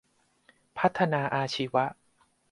[0.77, 1.85] พัฒนาอาชีวะ